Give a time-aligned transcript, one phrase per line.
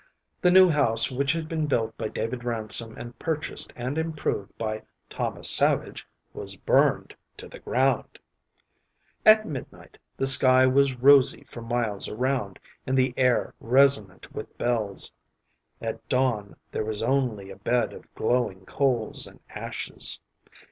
[0.41, 4.81] The new house which had been built by David Ransom and purchased and improved by
[5.11, 8.17] Thomas Savage was burned to the ground.
[9.27, 15.13] At midnight the sky was rosy for miles around, and the air resonant with bells;
[15.79, 20.19] at dawn there was only a bed of glowing coals and ashes.